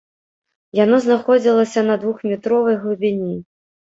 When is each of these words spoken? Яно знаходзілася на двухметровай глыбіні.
Яно 0.83 0.95
знаходзілася 1.05 1.83
на 1.89 1.97
двухметровай 2.05 2.79
глыбіні. 2.87 3.37